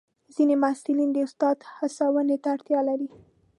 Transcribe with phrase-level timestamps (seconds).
[0.35, 3.07] ځینې محصلین د استاد هڅونې ته اړتیا لري.